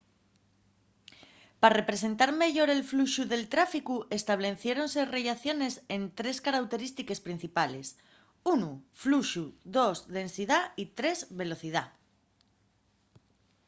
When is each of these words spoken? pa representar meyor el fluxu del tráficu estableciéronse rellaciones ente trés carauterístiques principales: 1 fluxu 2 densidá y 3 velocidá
pa 1.61 1.69
representar 1.79 2.29
meyor 2.43 2.69
el 2.75 2.81
fluxu 2.91 3.23
del 3.31 3.43
tráficu 3.53 3.95
estableciéronse 4.19 5.01
rellaciones 5.17 5.73
ente 5.97 6.13
trés 6.19 6.37
carauterístiques 6.45 7.23
principales: 7.27 7.87
1 8.55 9.01
fluxu 9.03 9.43
2 9.77 10.17
densidá 10.17 10.59
y 10.83 10.85
3 10.99 11.19
velocidá 11.41 11.83